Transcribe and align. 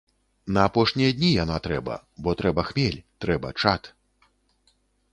На 0.55 0.61
апошнія 0.69 1.11
дні 1.17 1.29
яна 1.43 1.57
трэба, 1.69 1.99
бо 2.23 2.29
трэба 2.41 2.61
хмель, 2.71 3.01
трэба 3.27 3.49
чад. 3.63 3.83